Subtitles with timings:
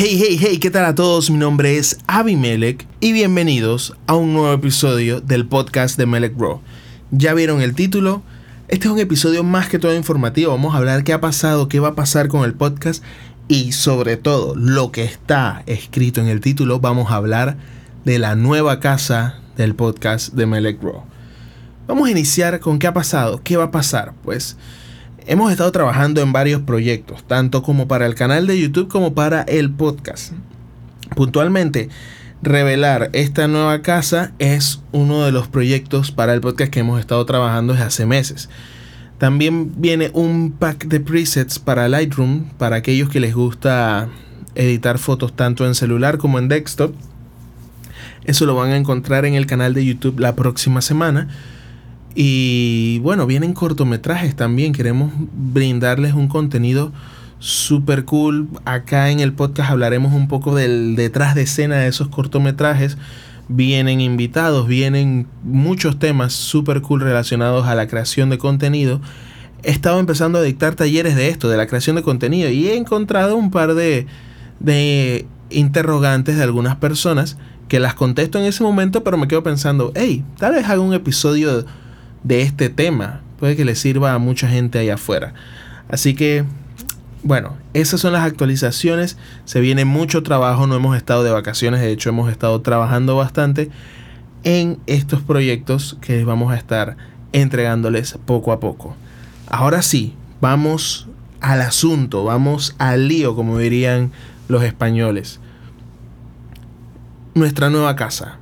[0.00, 1.28] Hey, hey, hey, ¿qué tal a todos?
[1.28, 6.62] Mi nombre es Abimelech y bienvenidos a un nuevo episodio del podcast de Melech Bro.
[7.10, 8.22] ¿Ya vieron el título?
[8.68, 10.52] Este es un episodio más que todo informativo.
[10.52, 13.02] Vamos a hablar qué ha pasado, qué va a pasar con el podcast
[13.48, 16.78] y sobre todo lo que está escrito en el título.
[16.78, 17.56] Vamos a hablar
[18.04, 21.02] de la nueva casa del podcast de Melech Bro.
[21.88, 24.14] Vamos a iniciar con qué ha pasado, qué va a pasar.
[24.22, 24.56] Pues
[25.30, 29.42] Hemos estado trabajando en varios proyectos, tanto como para el canal de YouTube como para
[29.42, 30.32] el podcast.
[31.14, 31.90] Puntualmente,
[32.40, 37.26] revelar esta nueva casa es uno de los proyectos para el podcast que hemos estado
[37.26, 38.48] trabajando desde hace meses.
[39.18, 44.08] También viene un pack de presets para Lightroom para aquellos que les gusta
[44.54, 46.94] editar fotos tanto en celular como en desktop.
[48.24, 51.28] Eso lo van a encontrar en el canal de YouTube la próxima semana.
[52.20, 54.72] Y bueno, vienen cortometrajes también.
[54.72, 56.90] Queremos brindarles un contenido
[57.38, 58.48] super cool.
[58.64, 62.98] Acá en el podcast hablaremos un poco del detrás de escena de esos cortometrajes.
[63.46, 69.00] Vienen invitados, vienen muchos temas super cool relacionados a la creación de contenido.
[69.62, 72.76] He estado empezando a dictar talleres de esto, de la creación de contenido, y he
[72.76, 74.08] encontrado un par de,
[74.58, 79.92] de interrogantes de algunas personas que las contesto en ese momento, pero me quedo pensando,
[79.94, 81.64] hey, tal vez haga un episodio
[82.22, 83.20] de este tema.
[83.38, 85.34] Puede que le sirva a mucha gente allá afuera.
[85.88, 86.44] Así que,
[87.22, 89.16] bueno, esas son las actualizaciones.
[89.44, 93.70] Se viene mucho trabajo, no hemos estado de vacaciones, de hecho hemos estado trabajando bastante
[94.44, 96.96] en estos proyectos que vamos a estar
[97.32, 98.96] entregándoles poco a poco.
[99.48, 101.08] Ahora sí, vamos
[101.40, 104.12] al asunto, vamos al lío, como dirían
[104.48, 105.40] los españoles.
[107.34, 108.38] Nuestra nueva casa.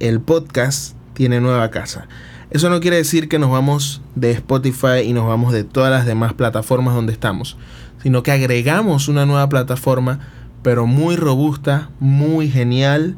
[0.00, 2.06] El podcast tiene nueva casa.
[2.50, 6.06] Eso no quiere decir que nos vamos de Spotify y nos vamos de todas las
[6.06, 7.58] demás plataformas donde estamos,
[8.02, 10.20] sino que agregamos una nueva plataforma,
[10.62, 13.16] pero muy robusta, muy genial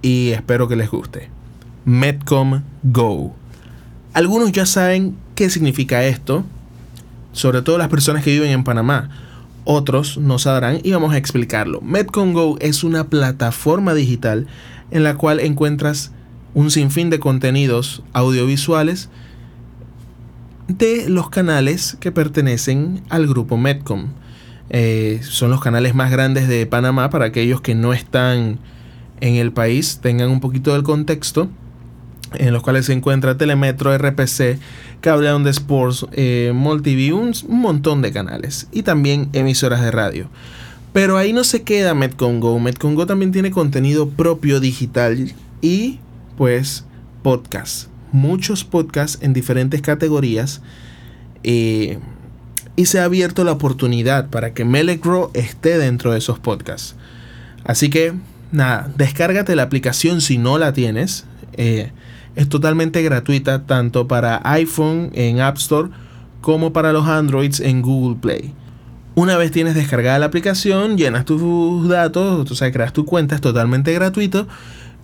[0.00, 1.28] y espero que les guste.
[1.84, 3.34] Medcom Go.
[4.14, 6.42] Algunos ya saben qué significa esto,
[7.32, 9.10] sobre todo las personas que viven en Panamá.
[9.64, 11.82] Otros no sabrán y vamos a explicarlo.
[11.82, 14.46] Medcom Go es una plataforma digital
[14.90, 16.12] en la cual encuentras
[16.54, 19.08] un sinfín de contenidos audiovisuales
[20.68, 24.08] de los canales que pertenecen al grupo Medcom.
[24.70, 28.58] Eh, son los canales más grandes de Panamá para aquellos que no están
[29.20, 31.48] en el país, tengan un poquito del contexto,
[32.34, 34.58] en los cuales se encuentra Telemetro, RPC,
[35.00, 40.28] Cable On Sports, eh, Multiview, un, montón de canales y también emisoras de radio.
[40.92, 42.58] Pero ahí no se queda Medcom Go.
[42.58, 45.32] Medcom Go también tiene contenido propio digital
[45.62, 45.98] y
[46.38, 46.84] pues
[47.22, 50.62] podcasts, muchos podcasts en diferentes categorías.
[51.42, 51.98] Eh,
[52.76, 56.94] y se ha abierto la oportunidad para que Melecro esté dentro de esos podcasts.
[57.64, 58.14] Así que,
[58.52, 61.24] nada, descárgate la aplicación si no la tienes.
[61.54, 61.90] Eh,
[62.36, 65.90] es totalmente gratuita tanto para iPhone en App Store
[66.40, 68.54] como para los Androids en Google Play.
[69.16, 73.40] Una vez tienes descargada la aplicación, llenas tus datos, o sea, creas tu cuenta, es
[73.40, 74.46] totalmente gratuito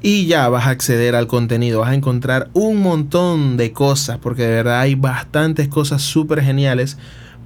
[0.06, 4.42] y ya vas a acceder al contenido, vas a encontrar un montón de cosas, porque
[4.42, 6.98] de verdad hay bastantes cosas súper geniales.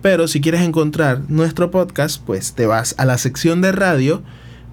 [0.02, 4.24] Pero si quieres encontrar nuestro podcast, pues te vas a la sección de radio,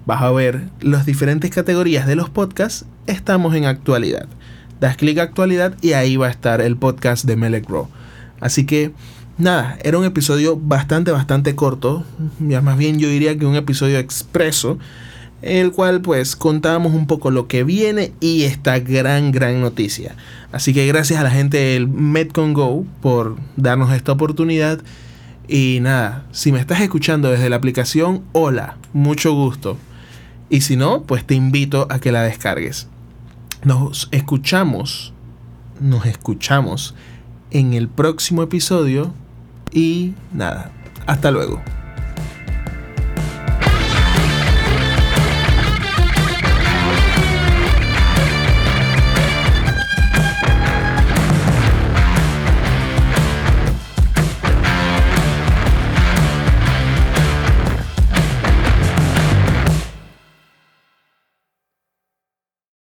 [0.04, 4.26] vas a ver las diferentes categorías de los podcasts, estamos en actualidad.
[4.80, 7.88] Das clic a actualidad y ahí va a estar el podcast de Grow.
[8.40, 8.90] Así que
[9.38, 12.04] nada, era un episodio bastante, bastante corto.
[12.40, 14.76] Ya más bien yo diría que un episodio expreso
[15.42, 20.14] el cual pues contábamos un poco lo que viene y esta gran, gran noticia.
[20.52, 24.80] Así que gracias a la gente del Metcon Go por darnos esta oportunidad.
[25.48, 29.76] Y nada, si me estás escuchando desde la aplicación, hola, mucho gusto.
[30.48, 32.88] Y si no, pues te invito a que la descargues.
[33.64, 35.12] Nos escuchamos,
[35.80, 36.94] nos escuchamos
[37.50, 39.12] en el próximo episodio.
[39.72, 40.72] Y nada,
[41.06, 41.60] hasta luego.